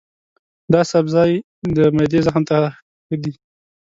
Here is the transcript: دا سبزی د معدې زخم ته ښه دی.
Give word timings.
دا 0.73 0.81
سبزی 0.91 1.31
د 1.75 1.77
معدې 1.95 2.19
زخم 2.27 2.43
ته 2.49 2.55
ښه 3.05 3.15
دی. 3.23 3.33